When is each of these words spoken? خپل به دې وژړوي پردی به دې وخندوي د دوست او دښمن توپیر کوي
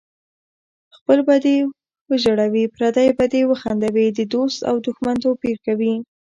خپل 0.97 1.19
به 1.27 1.35
دې 1.45 1.57
وژړوي 2.09 2.65
پردی 2.75 3.07
به 3.17 3.25
دې 3.33 3.41
وخندوي 3.51 4.07
د 4.17 4.19
دوست 4.33 4.59
او 4.69 4.75
دښمن 4.85 5.15
توپیر 5.25 5.57
کوي 5.65 5.93